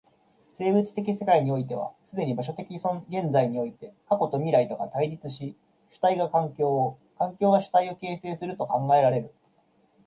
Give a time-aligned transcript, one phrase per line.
[0.57, 5.55] 生物的世界においては既に場所的現在において過去と未来とが対立し、
[5.91, 9.31] 主体が環境を、環境が主体を形成すると考えられる。